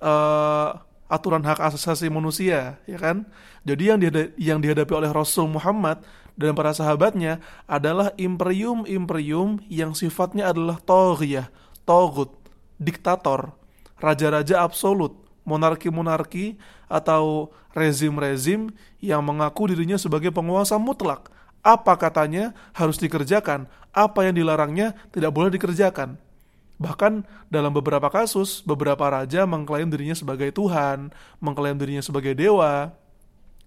uh, 0.00 0.76
aturan 1.08 1.40
hak 1.42 1.60
asasi 1.60 2.12
manusia, 2.12 2.76
ya 2.84 2.98
kan? 3.00 3.24
Jadi 3.64 3.82
yang 3.88 3.98
dihadapi, 3.98 4.30
yang 4.36 4.58
dihadapi 4.60 4.92
oleh 4.92 5.10
Rasul 5.10 5.48
Muhammad 5.48 6.04
dan 6.40 6.56
para 6.56 6.72
sahabatnya 6.72 7.44
adalah 7.68 8.16
imperium-imperium 8.16 9.60
yang 9.68 9.92
sifatnya 9.92 10.48
adalah 10.48 10.80
toghiyah, 10.80 11.52
togut, 11.84 12.32
diktator, 12.80 13.52
raja-raja 14.00 14.64
absolut, 14.64 15.12
monarki-monarki 15.44 16.56
atau 16.88 17.52
rezim-rezim 17.76 18.72
yang 19.04 19.20
mengaku 19.20 19.68
dirinya 19.68 20.00
sebagai 20.00 20.32
penguasa 20.32 20.80
mutlak 20.80 21.28
apa 21.60 21.92
katanya 22.00 22.56
harus 22.72 22.96
dikerjakan, 22.96 23.68
apa 23.92 24.24
yang 24.24 24.34
dilarangnya 24.36 24.96
tidak 25.12 25.32
boleh 25.36 25.52
dikerjakan. 25.52 26.16
Bahkan 26.80 27.28
dalam 27.52 27.76
beberapa 27.76 28.08
kasus, 28.08 28.64
beberapa 28.64 29.04
raja 29.12 29.44
mengklaim 29.44 29.92
dirinya 29.92 30.16
sebagai 30.16 30.48
Tuhan, 30.56 31.12
mengklaim 31.36 31.76
dirinya 31.76 32.00
sebagai 32.00 32.32
dewa, 32.32 32.96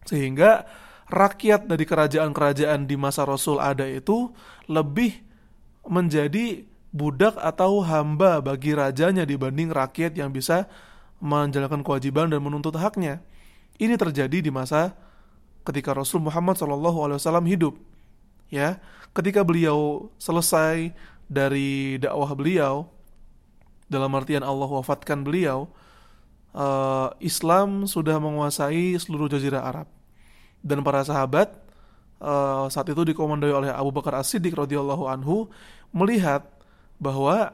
sehingga 0.10 0.66
rakyat 1.12 1.68
dari 1.68 1.84
kerajaan-kerajaan 1.84 2.88
di 2.88 2.96
masa 2.96 3.28
Rasul 3.28 3.60
ada 3.60 3.84
itu 3.88 4.32
lebih 4.72 5.20
menjadi 5.84 6.64
budak 6.94 7.36
atau 7.42 7.82
hamba 7.84 8.40
bagi 8.40 8.78
rajanya 8.78 9.26
dibanding 9.26 9.74
rakyat 9.74 10.16
yang 10.16 10.30
bisa 10.30 10.70
menjalankan 11.20 11.82
kewajiban 11.82 12.30
dan 12.30 12.40
menuntut 12.40 12.78
haknya. 12.78 13.20
Ini 13.82 13.98
terjadi 13.98 14.40
di 14.44 14.52
masa 14.54 14.94
ketika 15.66 15.96
Rasul 15.98 16.22
Muhammad 16.22 16.56
SAW 16.60 17.18
hidup. 17.50 17.76
Ya, 18.54 18.78
ketika 19.18 19.42
beliau 19.42 20.12
selesai 20.22 20.94
dari 21.26 21.98
dakwah 21.98 22.38
beliau, 22.38 22.86
dalam 23.90 24.14
artian 24.14 24.46
Allah 24.46 24.70
wafatkan 24.70 25.26
beliau, 25.26 25.74
uh, 26.54 27.10
Islam 27.18 27.90
sudah 27.90 28.22
menguasai 28.22 28.94
seluruh 29.02 29.26
jazirah 29.26 29.66
Arab 29.66 29.90
dan 30.64 30.80
para 30.82 31.04
sahabat 31.04 31.52
uh, 32.24 32.72
saat 32.72 32.88
itu 32.88 33.04
dikomandoi 33.04 33.52
oleh 33.52 33.70
Abu 33.70 33.92
Bakar 33.92 34.18
As-Siddiq 34.24 34.56
radhiyallahu 34.56 35.06
anhu 35.12 35.52
melihat 35.92 36.48
bahwa 36.98 37.52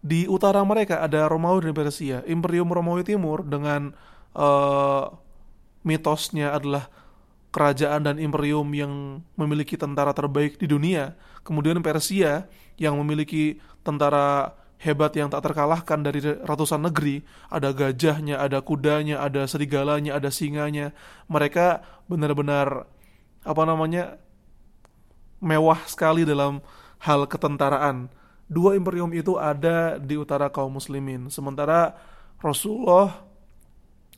di 0.00 0.24
utara 0.24 0.64
mereka 0.64 1.04
ada 1.04 1.28
Romawi 1.28 1.68
dan 1.68 1.76
Persia, 1.76 2.24
Imperium 2.24 2.72
Romawi 2.72 3.04
Timur 3.04 3.44
dengan 3.44 3.92
uh, 4.32 5.12
mitosnya 5.84 6.56
adalah 6.56 6.88
kerajaan 7.52 8.04
dan 8.04 8.16
imperium 8.20 8.68
yang 8.76 9.24
memiliki 9.34 9.74
tentara 9.74 10.12
terbaik 10.12 10.60
di 10.60 10.68
dunia, 10.68 11.16
kemudian 11.42 11.80
Persia 11.80 12.46
yang 12.78 12.94
memiliki 13.00 13.58
tentara 13.82 14.54
hebat 14.78 15.10
yang 15.18 15.28
tak 15.28 15.42
terkalahkan 15.42 15.98
dari 16.00 16.22
ratusan 16.22 16.86
negeri, 16.86 17.26
ada 17.50 17.74
gajahnya, 17.74 18.38
ada 18.38 18.62
kudanya, 18.62 19.18
ada 19.22 19.46
serigalanya, 19.50 20.14
ada 20.14 20.30
singanya. 20.30 20.94
Mereka 21.26 21.82
benar-benar 22.06 22.86
apa 23.42 23.62
namanya? 23.66 24.18
mewah 25.38 25.78
sekali 25.86 26.26
dalam 26.26 26.58
hal 26.98 27.30
ketentaraan. 27.30 28.10
Dua 28.50 28.74
imperium 28.74 29.12
itu 29.14 29.38
ada 29.38 30.00
di 30.00 30.18
utara 30.18 30.50
kaum 30.50 30.72
muslimin, 30.72 31.30
sementara 31.30 31.94
Rasulullah 32.42 33.22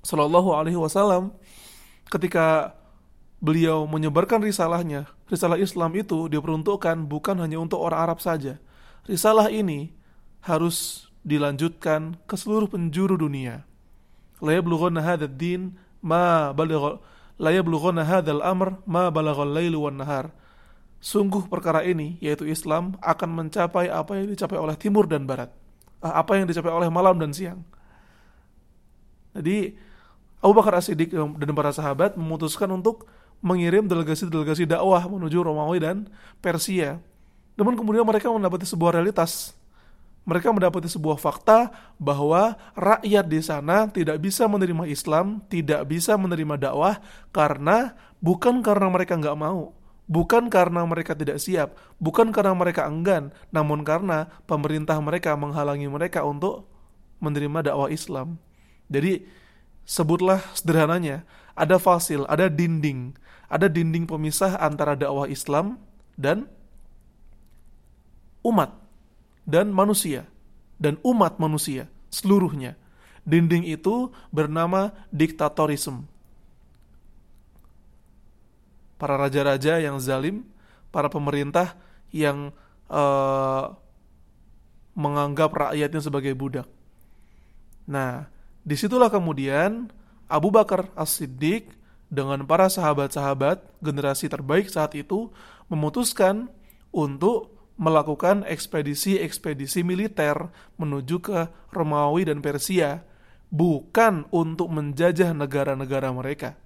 Shallallahu 0.00 0.56
alaihi 0.56 0.80
wasallam 0.80 1.36
ketika 2.08 2.72
beliau 3.42 3.84
menyebarkan 3.84 4.40
risalahnya, 4.40 5.10
risalah 5.28 5.60
Islam 5.60 5.92
itu 5.92 6.30
diperuntukkan 6.32 7.04
bukan 7.04 7.36
hanya 7.42 7.60
untuk 7.60 7.84
orang 7.84 8.00
Arab 8.08 8.18
saja. 8.22 8.56
Risalah 9.04 9.52
ini 9.52 9.92
harus 10.40 11.08
dilanjutkan 11.20 12.16
ke 12.24 12.34
seluruh 12.36 12.68
penjuru 12.68 13.16
dunia. 13.16 13.64
Din 15.36 15.76
ma 16.00 16.50
amr 16.50 16.96
ma 18.88 19.02
nahar. 19.92 20.26
Sungguh 21.00 21.48
perkara 21.48 21.80
ini 21.84 22.20
yaitu 22.20 22.44
Islam 22.44 22.96
akan 23.00 23.28
mencapai 23.32 23.88
apa 23.88 24.20
yang 24.20 24.28
dicapai 24.28 24.60
oleh 24.60 24.76
timur 24.76 25.08
dan 25.08 25.24
barat. 25.24 25.48
Ah, 26.00 26.20
apa 26.20 26.36
yang 26.36 26.48
dicapai 26.48 26.72
oleh 26.72 26.88
malam 26.92 27.16
dan 27.20 27.32
siang. 27.32 27.60
Jadi 29.36 29.76
Abu 30.40 30.52
Bakar 30.56 30.80
As-Siddiq 30.80 31.12
dan 31.12 31.52
para 31.52 31.72
sahabat 31.72 32.16
memutuskan 32.16 32.68
untuk 32.72 33.08
mengirim 33.44 33.88
delegasi-delegasi 33.88 34.68
dakwah 34.68 35.04
menuju 35.04 35.44
Romawi 35.44 35.80
dan 35.80 36.08
Persia. 36.40 37.00
Namun 37.56 37.76
kemudian 37.76 38.04
mereka 38.04 38.32
mendapati 38.32 38.64
sebuah 38.64 39.00
realitas. 39.00 39.52
Mereka 40.28 40.52
mendapati 40.52 40.86
sebuah 40.86 41.16
fakta 41.16 41.72
bahwa 41.96 42.54
rakyat 42.76 43.26
di 43.26 43.40
sana 43.40 43.88
tidak 43.88 44.20
bisa 44.20 44.46
menerima 44.46 44.86
Islam, 44.86 45.42
tidak 45.48 45.88
bisa 45.88 46.14
menerima 46.14 46.60
dakwah 46.60 47.00
karena 47.32 47.96
bukan 48.20 48.60
karena 48.60 48.86
mereka 48.92 49.16
nggak 49.16 49.38
mau, 49.40 49.72
bukan 50.06 50.52
karena 50.52 50.84
mereka 50.84 51.16
tidak 51.16 51.40
siap, 51.40 51.74
bukan 51.98 52.30
karena 52.30 52.52
mereka 52.52 52.84
enggan, 52.86 53.32
namun 53.50 53.82
karena 53.82 54.28
pemerintah 54.44 55.00
mereka 55.00 55.34
menghalangi 55.34 55.88
mereka 55.88 56.22
untuk 56.22 56.68
menerima 57.18 57.72
dakwah 57.72 57.88
Islam. 57.88 58.36
Jadi 58.92 59.24
sebutlah 59.88 60.44
sederhananya, 60.52 61.24
ada 61.56 61.80
fasil, 61.80 62.28
ada 62.28 62.46
dinding 62.46 63.16
ada 63.50 63.66
dinding 63.66 64.06
pemisah 64.06 64.56
antara 64.62 64.94
dakwah 64.94 65.26
Islam 65.26 65.82
dan 66.14 66.46
umat 68.46 68.79
dan 69.50 69.74
manusia 69.74 70.30
dan 70.78 70.96
umat 71.02 71.42
manusia 71.42 71.90
seluruhnya. 72.08 72.78
Dinding 73.26 73.68
itu 73.68 74.14
bernama 74.32 74.94
diktatorisme. 75.12 76.08
Para 78.96 79.20
raja-raja 79.20 79.76
yang 79.76 80.00
zalim, 80.00 80.48
para 80.88 81.12
pemerintah 81.12 81.76
yang 82.14 82.54
uh, 82.88 83.76
menganggap 84.96 85.52
rakyatnya 85.52 86.00
sebagai 86.00 86.32
budak. 86.32 86.66
Nah, 87.84 88.28
di 88.64 88.76
situlah 88.76 89.12
kemudian 89.12 89.92
Abu 90.26 90.48
Bakar 90.52 90.88
As-Siddiq 90.96 91.70
dengan 92.10 92.42
para 92.44 92.66
sahabat-sahabat 92.66 93.62
generasi 93.78 94.26
terbaik 94.26 94.66
saat 94.66 94.96
itu 94.98 95.30
memutuskan 95.70 96.50
untuk 96.90 97.59
melakukan 97.80 98.44
ekspedisi-ekspedisi 98.44 99.80
militer 99.80 100.52
menuju 100.76 101.16
ke 101.24 101.48
Romawi 101.72 102.28
dan 102.28 102.44
Persia 102.44 103.08
bukan 103.48 104.28
untuk 104.28 104.68
menjajah 104.68 105.32
negara-negara 105.32 106.12
mereka. 106.12 106.60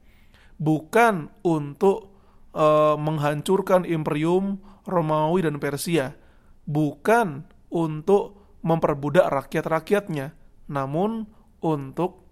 Bukan 0.58 1.30
untuk 1.46 2.10
uh, 2.50 2.98
menghancurkan 2.98 3.86
imperium 3.86 4.58
Romawi 4.84 5.46
dan 5.46 5.62
Persia. 5.62 6.18
Bukan 6.66 7.46
untuk 7.70 8.58
memperbudak 8.66 9.30
rakyat-rakyatnya. 9.30 10.34
Namun 10.66 11.30
untuk 11.62 12.26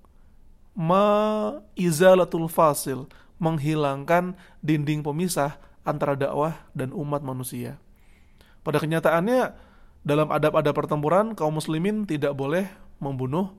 maizalatul 0.74 2.50
fasil, 2.50 3.06
menghilangkan 3.38 4.34
dinding 4.58 5.06
pemisah 5.06 5.58
antara 5.82 6.14
dakwah 6.14 6.66
dan 6.74 6.94
umat 6.94 7.20
manusia. 7.26 7.76
Pada 8.62 8.78
kenyataannya, 8.78 9.54
dalam 10.02 10.28
adab-adab 10.30 10.74
pertempuran, 10.74 11.34
kaum 11.34 11.54
muslimin 11.54 12.06
tidak 12.06 12.34
boleh 12.34 12.66
membunuh 13.02 13.54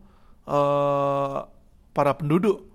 uh, 0.48 1.48
para 1.92 2.12
penduduk 2.16 2.68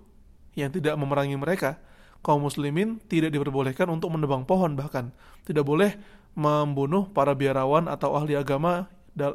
yang 0.53 0.69
tidak 0.69 0.97
memerangi 0.97 1.37
mereka. 1.37 1.81
Kaum 2.21 2.43
muslimin 2.45 2.99
tidak 3.07 3.33
diperbolehkan 3.33 3.87
untuk 3.89 4.13
menebang 4.13 4.45
pohon 4.45 4.77
bahkan. 4.77 5.09
Tidak 5.47 5.63
boleh 5.63 5.97
membunuh 6.37 7.09
para 7.09 7.33
biarawan 7.33 7.89
atau 7.89 8.13
ahli 8.13 8.37
agama 8.37 8.85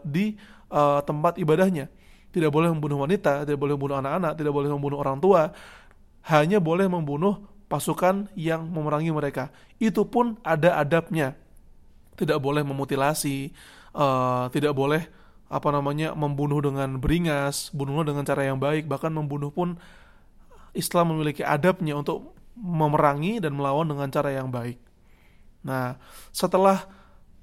di 0.07 0.39
uh, 0.71 1.03
tempat 1.03 1.37
ibadahnya 1.41 1.91
tidak 2.35 2.51
boleh 2.51 2.67
membunuh 2.75 3.07
wanita, 3.07 3.47
tidak 3.47 3.63
boleh 3.63 3.79
membunuh 3.79 4.03
anak-anak, 4.03 4.33
tidak 4.35 4.51
boleh 4.51 4.69
membunuh 4.75 4.99
orang 4.99 5.23
tua, 5.23 5.55
hanya 6.27 6.59
boleh 6.59 6.91
membunuh 6.91 7.47
pasukan 7.71 8.27
yang 8.35 8.67
memerangi 8.67 9.15
mereka. 9.15 9.55
Itu 9.79 10.03
pun 10.11 10.35
ada 10.43 10.83
adabnya. 10.83 11.39
Tidak 12.15 12.39
boleh 12.43 12.63
memutilasi, 12.63 13.55
uh, 13.95 14.51
tidak 14.51 14.75
boleh 14.75 15.07
apa 15.51 15.69
namanya 15.71 16.17
membunuh 16.17 16.59
dengan 16.59 16.99
beringas, 16.99 17.71
bunuh 17.71 18.03
dengan 18.03 18.27
cara 18.27 18.43
yang 18.43 18.59
baik, 18.59 18.91
bahkan 18.91 19.13
membunuh 19.13 19.55
pun 19.55 19.79
Islam 20.75 21.15
memiliki 21.15 21.47
adabnya 21.47 21.95
untuk 21.95 22.35
memerangi 22.59 23.39
dan 23.39 23.55
melawan 23.55 23.87
dengan 23.87 24.11
cara 24.11 24.35
yang 24.35 24.51
baik. 24.51 24.79
Nah, 25.63 25.99
setelah 26.35 26.87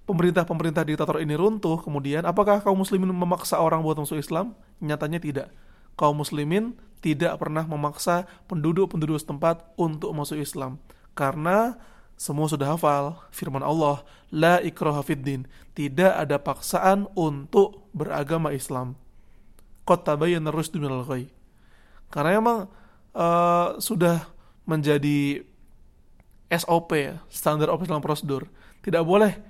pemerintah-pemerintah 0.06 0.84
diktator 0.84 1.24
ini 1.24 1.36
runtuh, 1.40 1.80
kemudian 1.80 2.28
apakah 2.28 2.60
kaum 2.60 2.80
muslimin 2.80 3.12
memaksa 3.12 3.60
orang 3.60 3.80
buat 3.80 3.96
masuk 3.96 4.20
Islam? 4.20 4.52
Nyatanya 4.84 5.20
tidak. 5.24 5.48
Kaum 5.96 6.20
muslimin 6.20 6.76
tidak 7.00 7.40
pernah 7.42 7.66
memaksa 7.66 8.30
penduduk-penduduk 8.52 9.18
setempat 9.18 9.74
untuk 9.80 10.12
masuk 10.14 10.38
Islam. 10.38 10.78
Karena 11.16 11.80
semua 12.22 12.46
sudah 12.46 12.78
hafal 12.78 13.18
firman 13.34 13.66
Allah, 13.66 14.06
la 14.30 14.62
ikraha 14.62 15.02
fiddin. 15.02 15.50
Tidak 15.74 16.22
ada 16.22 16.38
paksaan 16.38 17.10
untuk 17.18 17.90
beragama 17.98 18.54
Islam. 18.54 18.94
Qad 19.90 20.06
tabayyana 20.06 20.54
rusdu 20.54 20.78
minal 20.78 21.02
Karena 22.14 22.38
emang 22.38 22.70
uh, 23.18 23.74
sudah 23.82 24.30
menjadi 24.70 25.42
SOP 26.54 26.94
ya, 26.94 27.18
standar 27.34 27.74
operasional 27.74 28.06
prosedur. 28.06 28.46
Tidak 28.86 29.02
boleh 29.02 29.42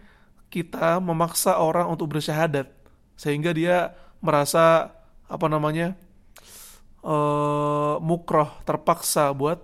kita 0.48 1.04
memaksa 1.04 1.60
orang 1.60 1.92
untuk 1.92 2.16
bersyahadat 2.16 2.72
sehingga 3.20 3.52
dia 3.52 3.92
merasa 4.24 4.96
apa 5.28 5.48
namanya 5.52 6.00
uh, 7.04 8.00
mukroh 8.00 8.48
terpaksa 8.64 9.28
buat 9.36 9.60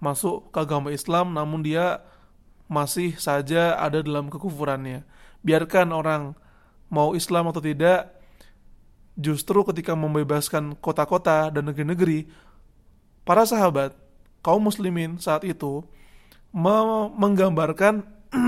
masuk 0.00 0.48
ke 0.48 0.58
agama 0.60 0.92
Islam 0.92 1.32
namun 1.32 1.64
dia 1.64 2.04
masih 2.72 3.20
saja 3.20 3.76
ada 3.76 4.00
dalam 4.00 4.32
kekufurannya. 4.32 5.04
Biarkan 5.44 5.92
orang 5.92 6.32
mau 6.88 7.12
Islam 7.12 7.52
atau 7.52 7.60
tidak, 7.60 8.08
justru 9.20 9.60
ketika 9.68 9.92
membebaskan 9.92 10.80
kota-kota 10.80 11.52
dan 11.52 11.68
negeri-negeri, 11.68 12.32
para 13.28 13.44
sahabat 13.44 13.92
kaum 14.40 14.64
muslimin 14.64 15.20
saat 15.20 15.44
itu 15.44 15.84
menggambarkan 17.16 18.08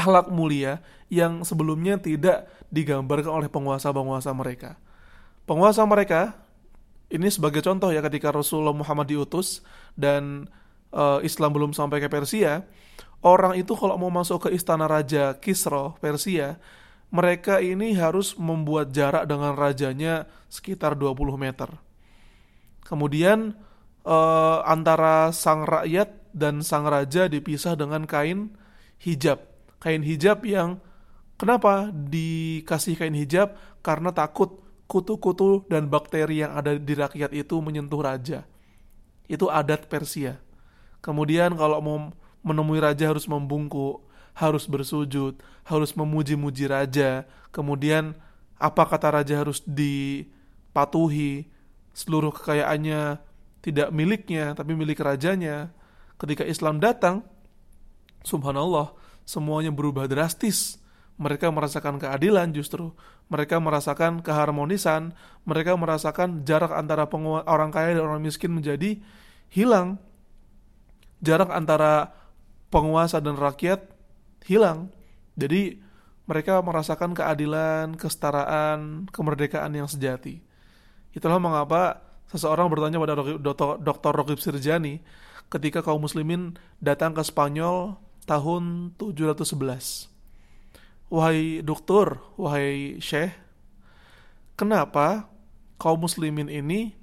akhlak 0.00 0.32
mulia 0.32 0.80
yang 1.12 1.44
sebelumnya 1.44 2.00
tidak 2.00 2.48
digambarkan 2.72 3.28
oleh 3.28 3.48
penguasa-penguasa 3.52 4.32
mereka. 4.32 4.80
Penguasa 5.44 5.84
mereka 5.84 6.40
ini 7.12 7.28
sebagai 7.28 7.60
contoh 7.60 7.92
ya 7.92 8.00
ketika 8.00 8.32
Rasulullah 8.32 8.72
Muhammad 8.72 9.12
diutus 9.12 9.60
dan 9.92 10.48
uh, 10.92 11.18
Islam 11.24 11.50
belum 11.56 11.72
sampai 11.72 11.98
ke 11.98 12.08
Persia, 12.12 12.62
orang 13.24 13.58
itu 13.58 13.72
kalau 13.74 13.96
mau 13.98 14.12
masuk 14.12 14.48
ke 14.48 14.54
istana 14.54 14.86
raja 14.86 15.34
Kisra 15.40 15.96
Persia, 15.98 16.60
mereka 17.12 17.60
ini 17.60 17.92
harus 17.92 18.32
membuat 18.40 18.88
jarak 18.92 19.28
dengan 19.28 19.52
rajanya 19.52 20.24
sekitar 20.48 20.96
20 20.96 21.36
meter. 21.36 21.68
Kemudian 22.88 23.52
uh, 24.04 24.64
antara 24.64 25.28
sang 25.36 25.68
rakyat 25.68 26.32
dan 26.32 26.64
sang 26.64 26.88
raja 26.88 27.28
dipisah 27.28 27.76
dengan 27.76 28.08
kain 28.08 28.56
hijab. 29.04 29.44
Kain 29.76 30.00
hijab 30.00 30.40
yang 30.48 30.80
kenapa 31.36 31.92
dikasih 31.92 32.96
kain 32.96 33.14
hijab? 33.14 33.60
Karena 33.84 34.08
takut 34.14 34.64
kutu-kutu 34.88 35.64
dan 35.68 35.88
bakteri 35.88 36.44
yang 36.44 36.56
ada 36.56 36.76
di 36.76 36.94
rakyat 36.96 37.32
itu 37.32 37.60
menyentuh 37.60 38.00
raja. 38.00 38.48
Itu 39.28 39.52
adat 39.52 39.88
Persia. 39.88 40.40
Kemudian 41.02 41.58
kalau 41.58 41.82
mau 41.82 41.98
menemui 42.46 42.78
raja 42.78 43.10
harus 43.10 43.26
membungkuk, 43.26 44.06
harus 44.32 44.64
bersujud, 44.70 45.36
harus 45.66 45.90
memuji-muji 45.98 46.70
raja. 46.70 47.26
Kemudian 47.50 48.14
apa 48.56 48.86
kata 48.86 49.10
raja 49.10 49.42
harus 49.42 49.60
dipatuhi, 49.66 51.50
seluruh 51.92 52.32
kekayaannya 52.32 53.18
tidak 53.62 53.88
miliknya 53.90 54.54
tapi 54.54 54.72
milik 54.78 55.02
rajanya. 55.02 55.74
Ketika 56.18 56.46
Islam 56.46 56.78
datang, 56.78 57.26
subhanallah, 58.22 58.94
semuanya 59.26 59.74
berubah 59.74 60.06
drastis. 60.06 60.78
Mereka 61.18 61.50
merasakan 61.50 61.98
keadilan 62.02 62.50
justru. 62.54 62.94
Mereka 63.30 63.58
merasakan 63.58 64.24
keharmonisan. 64.24 65.14
Mereka 65.46 65.74
merasakan 65.78 66.42
jarak 66.42 66.72
antara 66.74 67.06
orang 67.46 67.70
kaya 67.70 67.94
dan 67.94 68.06
orang 68.06 68.22
miskin 68.22 68.50
menjadi 68.54 68.98
hilang. 69.50 69.98
Jarak 71.22 71.54
antara 71.54 72.10
penguasa 72.68 73.22
dan 73.22 73.38
rakyat 73.38 73.86
hilang. 74.44 74.90
Jadi 75.38 75.78
mereka 76.26 76.58
merasakan 76.60 77.14
keadilan, 77.14 77.94
kesetaraan, 77.94 79.06
kemerdekaan 79.14 79.72
yang 79.72 79.86
sejati. 79.86 80.42
Itulah 81.14 81.38
mengapa 81.38 82.12
Seseorang 82.32 82.72
bertanya 82.72 82.96
pada 82.96 83.12
Dr. 83.76 84.12
Rokib 84.16 84.40
Sirjani 84.40 85.04
ketika 85.52 85.84
kaum 85.84 86.00
muslimin 86.00 86.56
datang 86.80 87.12
ke 87.12 87.20
Spanyol 87.20 88.00
tahun 88.24 88.96
711. 88.96 90.08
Wahai 91.12 91.60
dokter, 91.60 92.16
wahai 92.40 92.96
syekh, 93.04 93.36
kenapa 94.56 95.28
kaum 95.76 96.00
muslimin 96.00 96.48
ini 96.48 96.96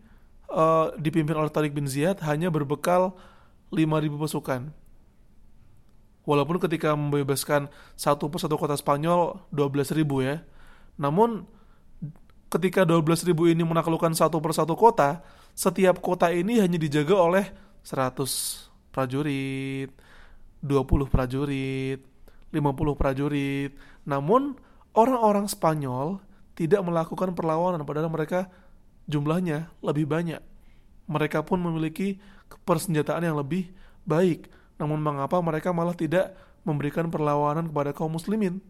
uh, 0.50 0.98
dipimpin 0.98 1.38
oleh 1.38 1.54
Tariq 1.54 1.78
bin 1.78 1.86
Ziyad 1.86 2.18
hanya 2.26 2.50
berbekal 2.50 3.14
5.000 3.74 4.22
pasukan? 4.22 4.62
Walaupun 6.30 6.58
ketika 6.62 6.94
membebaskan 6.94 7.74
satu 7.98 8.30
persatu 8.30 8.54
kota 8.60 8.78
Spanyol 8.78 9.42
12.000 9.50 10.06
ya. 10.22 10.46
Namun 11.00 11.50
ketika 12.50 12.86
12 12.86 13.30
ribu 13.30 13.46
ini 13.50 13.62
menaklukkan 13.62 14.14
satu 14.14 14.42
persatu 14.42 14.74
kota, 14.74 15.22
setiap 15.54 16.02
kota 16.02 16.34
ini 16.34 16.62
hanya 16.62 16.78
dijaga 16.82 17.16
oleh 17.18 17.46
100 17.86 18.94
prajurit, 18.94 19.90
20 20.62 21.08
prajurit, 21.10 22.02
50 22.52 22.98
prajurit. 23.00 23.72
Namun 24.06 24.58
orang-orang 24.98 25.46
Spanyol 25.46 26.20
tidak 26.58 26.84
melakukan 26.84 27.32
perlawanan 27.38 27.86
padahal 27.88 28.12
mereka 28.12 28.52
jumlahnya 29.08 29.72
lebih 29.80 30.10
banyak. 30.10 30.42
Mereka 31.10 31.42
pun 31.42 31.58
memiliki 31.64 32.22
persenjataan 32.66 33.26
yang 33.26 33.38
lebih 33.38 33.70
baik. 34.06 34.50
Namun 34.80 35.02
mengapa 35.02 35.38
mereka 35.44 35.76
malah 35.76 35.94
tidak 35.94 36.34
memberikan 36.64 37.08
perlawanan 37.12 37.68
kepada 37.70 37.92
kaum 37.92 38.14
muslimin? 38.14 38.64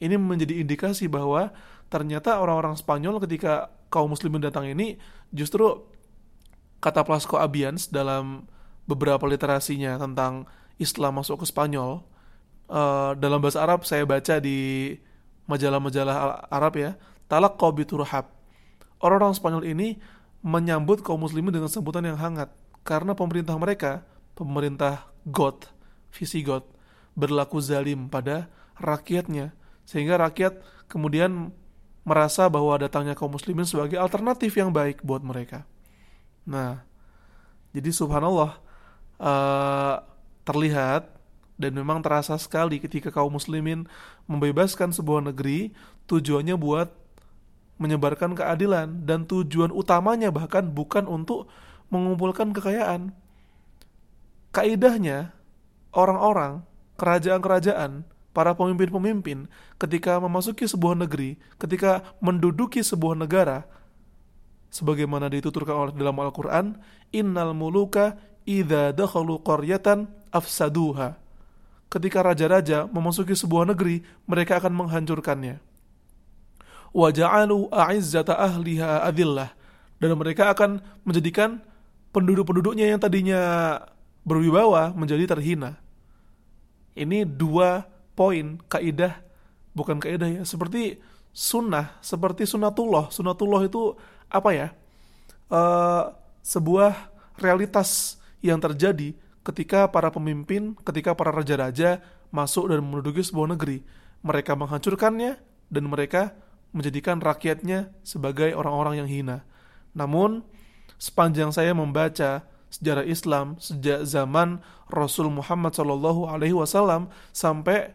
Ini 0.00 0.16
menjadi 0.16 0.64
indikasi 0.64 1.06
bahwa 1.06 1.52
ternyata 1.92 2.40
orang-orang 2.40 2.78
Spanyol 2.78 3.20
ketika 3.20 3.68
kaum 3.92 4.14
muslimin 4.14 4.40
datang 4.40 4.64
ini 4.70 4.96
justru 5.34 5.84
kata 6.80 7.04
Plasco 7.04 7.36
Abians 7.36 7.90
dalam 7.92 8.48
beberapa 8.88 9.26
literasinya 9.28 10.00
tentang 10.00 10.48
Islam 10.80 11.20
masuk 11.20 11.44
ke 11.44 11.46
Spanyol 11.50 12.00
uh, 12.72 13.12
dalam 13.18 13.42
bahasa 13.42 13.60
Arab 13.60 13.84
saya 13.84 14.06
baca 14.08 14.40
di 14.40 14.96
majalah-majalah 15.50 16.48
Arab 16.48 16.74
ya 16.78 16.90
talak 17.26 17.58
biturhab 17.74 18.30
orang-orang 19.02 19.36
Spanyol 19.36 19.64
ini 19.66 20.00
menyambut 20.40 21.04
kaum 21.04 21.20
muslimin 21.20 21.52
dengan 21.52 21.68
sebutan 21.68 22.04
yang 22.04 22.16
hangat 22.16 22.48
karena 22.80 23.12
pemerintah 23.12 23.56
mereka 23.60 24.04
pemerintah 24.32 25.08
God 25.28 25.68
Visigoth 26.10 26.66
berlaku 27.12 27.60
zalim 27.60 28.08
pada 28.08 28.48
rakyatnya 28.80 29.52
sehingga 29.84 30.16
rakyat 30.16 30.64
kemudian 30.88 31.52
merasa 32.06 32.48
bahwa 32.48 32.74
datangnya 32.80 33.12
kaum 33.12 33.36
muslimin 33.36 33.68
sebagai 33.68 34.00
alternatif 34.00 34.56
yang 34.56 34.72
baik 34.72 35.04
buat 35.04 35.20
mereka. 35.20 35.68
Nah, 36.48 36.80
jadi 37.76 37.92
subhanallah 37.92 38.56
uh, 39.20 39.96
terlihat 40.48 41.12
dan 41.60 41.76
memang 41.76 42.00
terasa 42.00 42.40
sekali 42.40 42.80
ketika 42.80 43.12
kaum 43.12 43.36
muslimin 43.36 43.84
membebaskan 44.24 44.96
sebuah 44.96 45.28
negeri 45.28 45.76
tujuannya 46.08 46.56
buat 46.56 46.88
menyebarkan 47.80 48.36
keadilan 48.36 49.08
dan 49.08 49.24
tujuan 49.24 49.72
utamanya 49.72 50.28
bahkan 50.28 50.68
bukan 50.68 51.08
untuk 51.08 51.48
mengumpulkan 51.88 52.52
kekayaan. 52.52 53.16
Kaidahnya 54.52 55.32
orang-orang, 55.96 56.62
kerajaan-kerajaan 57.00 58.04
para 58.30 58.52
pemimpin-pemimpin 58.54 59.48
ketika 59.80 60.20
memasuki 60.20 60.68
sebuah 60.68 61.00
negeri, 61.00 61.40
ketika 61.56 62.04
menduduki 62.20 62.84
sebuah 62.84 63.16
negara, 63.16 63.64
sebagaimana 64.70 65.32
dituturkan 65.32 65.88
oleh 65.88 65.92
dalam 65.96 66.20
Al-Quran, 66.20 66.78
Innal 67.10 67.56
muluka 67.58 68.20
idha 68.46 68.94
dakhalu 68.94 69.42
qaryatan 69.42 70.06
afsaduha. 70.30 71.18
Ketika 71.90 72.22
raja-raja 72.22 72.86
memasuki 72.86 73.34
sebuah 73.34 73.74
negeri, 73.74 74.06
mereka 74.30 74.62
akan 74.62 74.78
menghancurkannya. 74.78 75.69
Waja'alu 76.90 77.70
a'izzata 77.70 78.34
ahliha 78.34 79.06
adillah. 79.06 79.50
Dan 80.00 80.16
mereka 80.16 80.50
akan 80.50 80.80
menjadikan 81.04 81.60
penduduk-penduduknya 82.10 82.90
yang 82.90 83.00
tadinya 83.00 83.40
berwibawa 84.26 84.90
menjadi 84.96 85.36
terhina. 85.36 85.78
Ini 86.96 87.22
dua 87.24 87.86
poin 88.18 88.60
kaidah 88.68 89.16
bukan 89.72 90.02
kaidah 90.02 90.28
ya 90.28 90.42
seperti 90.44 91.00
sunnah 91.30 91.96
seperti 92.02 92.44
sunatullah 92.44 93.08
sunatullah 93.08 93.64
itu 93.64 93.94
apa 94.28 94.50
ya 94.50 94.68
uh, 95.48 96.12
sebuah 96.42 96.92
realitas 97.38 98.18
yang 98.42 98.58
terjadi 98.58 99.14
ketika 99.46 99.88
para 99.88 100.10
pemimpin 100.10 100.76
ketika 100.84 101.14
para 101.14 101.32
raja-raja 101.32 102.02
masuk 102.28 102.68
dan 102.68 102.82
menduduki 102.82 103.22
sebuah 103.24 103.56
negeri 103.56 103.80
mereka 104.20 104.52
menghancurkannya 104.58 105.38
dan 105.70 105.84
mereka 105.86 106.34
menjadikan 106.70 107.18
rakyatnya 107.18 107.90
sebagai 108.06 108.54
orang-orang 108.54 109.04
yang 109.04 109.08
hina. 109.10 109.38
Namun 109.94 110.46
sepanjang 110.96 111.50
saya 111.50 111.74
membaca 111.74 112.46
sejarah 112.70 113.02
Islam 113.02 113.58
sejak 113.58 114.06
zaman 114.06 114.62
Rasul 114.86 115.28
Muhammad 115.28 115.74
Shallallahu 115.74 116.30
Alaihi 116.30 116.54
Wasallam 116.54 117.10
sampai 117.34 117.94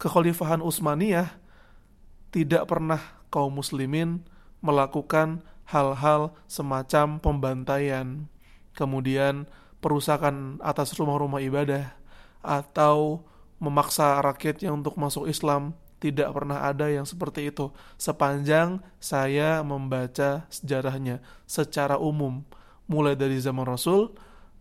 kekhalifahan 0.00 0.64
Utsmaniyah 0.64 1.36
tidak 2.32 2.66
pernah 2.66 2.98
kaum 3.28 3.60
muslimin 3.60 4.24
melakukan 4.64 5.44
hal-hal 5.68 6.32
semacam 6.48 7.20
pembantaian, 7.20 8.26
kemudian 8.72 9.44
perusakan 9.84 10.56
atas 10.64 10.96
rumah-rumah 10.96 11.44
ibadah 11.44 11.92
atau 12.40 13.24
memaksa 13.60 14.20
rakyatnya 14.24 14.72
untuk 14.72 14.96
masuk 14.96 15.28
Islam 15.28 15.76
tidak 16.04 16.36
pernah 16.36 16.60
ada 16.68 16.92
yang 16.92 17.08
seperti 17.08 17.48
itu 17.48 17.72
sepanjang 17.96 18.84
saya 19.00 19.64
membaca 19.64 20.44
sejarahnya 20.52 21.24
secara 21.48 21.96
umum 21.96 22.44
mulai 22.84 23.16
dari 23.16 23.40
zaman 23.40 23.64
Rasul, 23.64 24.12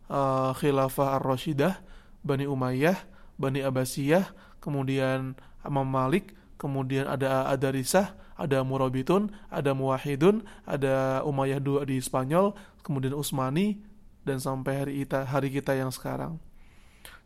uh, 0.08 0.56
Khilafah 0.56 1.20
Ar-Rashidah, 1.20 1.84
Bani 2.24 2.48
Umayyah, 2.48 2.96
Bani 3.36 3.60
Abbasiyah, 3.60 4.32
kemudian 4.64 5.36
Imam 5.68 5.84
Malik, 5.84 6.32
kemudian 6.56 7.12
ada 7.12 7.52
Adarisah, 7.52 8.16
ada 8.40 8.64
Murabitun, 8.64 9.36
ada 9.52 9.76
Muwahidun, 9.76 10.48
ada 10.64 11.20
Umayyah 11.28 11.60
II 11.60 11.84
di 11.84 12.00
Spanyol, 12.00 12.56
kemudian 12.80 13.12
Utsmani 13.12 13.84
dan 14.24 14.40
sampai 14.40 14.74
hari 14.80 14.94
kita 15.04 15.28
hari 15.28 15.52
kita 15.52 15.76
yang 15.76 15.92
sekarang. 15.92 16.40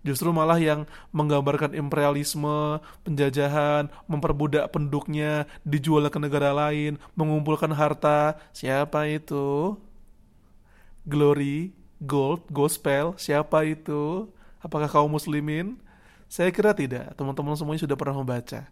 Justru 0.05 0.31
malah 0.31 0.61
yang 0.61 0.85
menggambarkan 1.11 1.75
imperialisme, 1.75 2.79
penjajahan, 3.03 3.91
memperbudak 4.07 4.69
penduduknya, 4.71 5.49
dijual 5.67 6.07
ke 6.07 6.19
negara 6.21 6.53
lain, 6.55 7.01
mengumpulkan 7.17 7.73
harta. 7.75 8.39
Siapa 8.55 9.09
itu? 9.09 9.75
glory, 11.07 11.71
gold, 12.03 12.43
gospel, 12.51 13.15
siapa 13.15 13.63
itu? 13.63 14.27
Apakah 14.59 14.91
kaum 14.91 15.07
muslimin? 15.07 15.79
Saya 16.27 16.51
kira 16.51 16.75
tidak, 16.75 17.15
teman-teman 17.15 17.55
semuanya 17.55 17.87
sudah 17.87 17.95
pernah 17.95 18.19
membaca. 18.19 18.67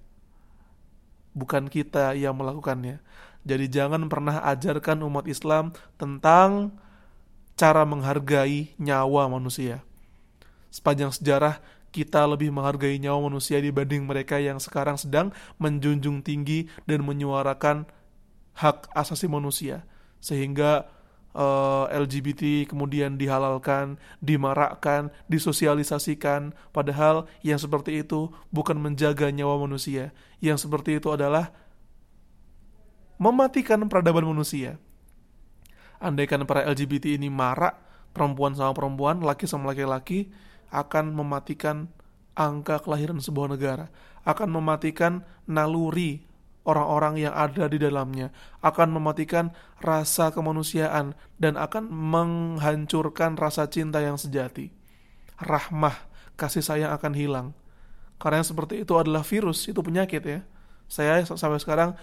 Bukan 1.31 1.71
kita 1.71 2.11
yang 2.19 2.35
melakukannya. 2.35 2.99
Jadi 3.47 3.65
jangan 3.71 4.03
pernah 4.11 4.43
ajarkan 4.43 4.99
umat 5.07 5.25
Islam 5.31 5.71
tentang 5.95 6.75
cara 7.55 7.87
menghargai 7.87 8.75
nyawa 8.75 9.31
manusia. 9.31 9.79
Sepanjang 10.75 11.15
sejarah 11.15 11.63
kita 11.95 12.27
lebih 12.27 12.51
menghargai 12.51 12.99
nyawa 12.99 13.31
manusia 13.31 13.63
dibanding 13.63 14.03
mereka 14.03 14.43
yang 14.43 14.59
sekarang 14.59 14.99
sedang 14.99 15.31
menjunjung 15.55 16.19
tinggi 16.19 16.67
dan 16.83 17.07
menyuarakan 17.07 17.87
hak 18.59 18.91
asasi 18.91 19.31
manusia. 19.31 19.87
Sehingga 20.19 20.91
uh, 21.31 21.87
eh, 21.87 22.03
LGBT 22.03 22.67
kemudian 22.67 23.15
dihalalkan, 23.15 23.95
dimarakkan, 24.19 25.15
disosialisasikan, 25.31 26.51
padahal 26.75 27.31
yang 27.39 27.55
seperti 27.55 28.03
itu 28.03 28.35
bukan 28.51 28.75
menjaga 28.75 29.31
nyawa 29.31 29.63
manusia. 29.63 30.11
Yang 30.43 30.67
seperti 30.67 30.99
itu 30.99 31.07
adalah 31.07 31.55
mematikan 33.15 33.79
peradaban 33.87 34.27
manusia. 34.27 34.75
Andaikan 36.03 36.43
para 36.43 36.67
LGBT 36.67 37.15
ini 37.15 37.31
marak, 37.31 37.79
perempuan 38.11 38.51
sama 38.51 38.75
perempuan, 38.75 39.23
laki 39.23 39.47
sama 39.47 39.71
laki-laki, 39.71 40.27
akan 40.71 41.13
mematikan 41.13 41.89
angka 42.35 42.83
kelahiran 42.83 43.17
sebuah 43.19 43.55
negara, 43.55 43.89
akan 44.27 44.49
mematikan 44.51 45.23
naluri 45.47 46.25
orang-orang 46.65 47.29
yang 47.29 47.33
ada 47.33 47.69
di 47.69 47.77
dalamnya, 47.77 48.33
akan 48.59 48.97
mematikan 48.97 49.53
rasa 49.79 50.33
kemanusiaan 50.33 51.13
dan 51.37 51.55
akan 51.55 51.87
menghancurkan 51.87 53.37
rasa 53.37 53.69
cinta 53.69 54.01
yang 54.01 54.17
sejati. 54.17 54.73
Rahmah, 55.37 55.95
kasih 56.35 56.65
sayang 56.65 56.91
akan 56.97 57.13
hilang. 57.13 57.47
Karena 58.17 58.41
yang 58.41 58.49
seperti 58.49 58.81
itu 58.81 58.97
adalah 58.97 59.21
virus, 59.21 59.69
itu 59.69 59.79
penyakit 59.79 60.23
ya. 60.25 60.39
Saya 60.89 61.21
sampai 61.25 61.61
sekarang 61.61 61.93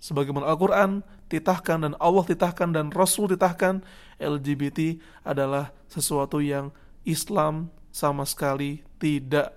sebagaimana 0.00 0.48
Al-Qur'an 0.52 1.00
titahkan 1.32 1.80
dan 1.80 1.92
Allah 1.96 2.24
titahkan 2.28 2.76
dan 2.76 2.92
Rasul 2.92 3.32
titahkan 3.32 3.80
LGBT 4.20 5.00
adalah 5.24 5.72
sesuatu 5.88 6.44
yang 6.44 6.70
Islam 7.04 7.70
sama 7.94 8.26
sekali 8.26 8.82
tidak 8.98 9.54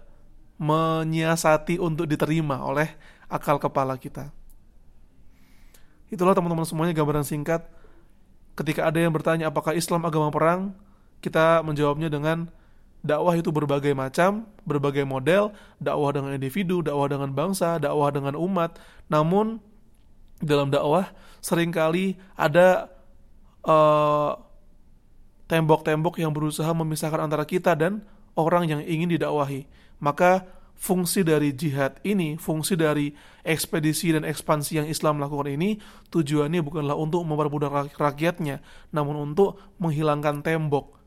menyiasati 0.61 1.81
untuk 1.81 2.05
diterima 2.05 2.61
oleh 2.61 2.93
akal 3.31 3.57
kepala 3.57 3.97
kita. 3.97 4.29
Itulah 6.07 6.31
teman-teman 6.35 6.63
semuanya 6.63 6.93
gambaran 6.95 7.27
singkat. 7.27 7.67
Ketika 8.57 8.87
ada 8.87 8.97
yang 8.97 9.11
bertanya 9.13 9.51
apakah 9.51 9.75
Islam 9.75 10.07
agama 10.07 10.31
perang, 10.31 10.73
kita 11.19 11.61
menjawabnya 11.61 12.07
dengan 12.09 12.49
dakwah 13.05 13.37
itu 13.37 13.53
berbagai 13.53 13.93
macam, 13.93 14.47
berbagai 14.65 15.05
model, 15.05 15.53
dakwah 15.77 16.15
dengan 16.15 16.33
individu, 16.33 16.81
dakwah 16.81 17.11
dengan 17.11 17.29
bangsa, 17.35 17.77
dakwah 17.77 18.09
dengan 18.09 18.33
umat. 18.33 18.81
Namun 19.11 19.61
dalam 20.41 20.73
dakwah 20.73 21.11
sering 21.43 21.69
kali 21.69 22.17
ada 22.33 22.89
eh, 23.61 24.31
tembok-tembok 25.47 26.19
yang 26.19 26.31
berusaha 26.35 26.69
memisahkan 26.71 27.23
antara 27.27 27.47
kita 27.47 27.73
dan 27.73 28.03
orang 28.35 28.67
yang 28.67 28.81
ingin 28.83 29.15
didakwahi. 29.15 29.65
Maka 29.97 30.45
fungsi 30.77 31.25
dari 31.25 31.55
jihad 31.57 31.97
ini, 32.05 32.37
fungsi 32.37 32.77
dari 32.77 33.15
ekspedisi 33.41 34.13
dan 34.13 34.27
ekspansi 34.27 34.83
yang 34.83 34.87
Islam 34.87 35.17
lakukan 35.17 35.49
ini, 35.49 35.81
tujuannya 36.13 36.61
bukanlah 36.61 36.93
untuk 36.93 37.25
memperbudak 37.25 37.97
rakyatnya, 37.97 38.61
namun 38.93 39.33
untuk 39.33 39.57
menghilangkan 39.81 40.45
tembok 40.45 40.99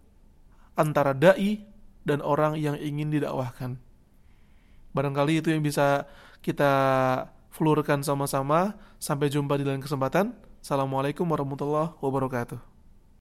antara 0.74 1.14
dai 1.14 1.62
dan 2.03 2.24
orang 2.24 2.59
yang 2.59 2.74
ingin 2.74 3.12
didakwahkan. 3.12 3.79
Barangkali 4.90 5.38
itu 5.38 5.55
yang 5.55 5.62
bisa 5.62 6.09
kita 6.42 6.72
flurkan 7.55 8.03
sama-sama. 8.03 8.74
Sampai 9.00 9.33
jumpa 9.33 9.57
di 9.57 9.64
lain 9.64 9.81
kesempatan. 9.81 10.37
Assalamualaikum 10.61 11.24
warahmatullahi 11.24 11.96
wabarakatuh. 12.05 12.80